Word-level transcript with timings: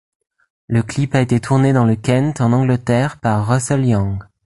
Le 0.65 0.81
clip 0.81 1.13
a 1.13 1.21
été 1.21 1.39
tourné 1.39 1.73
dans 1.73 1.85
le 1.85 1.95
Kent 1.95 2.41
en 2.41 2.53
Angleterre 2.53 3.19
par 3.19 3.47
Russel 3.47 3.85
Young. 3.85 4.23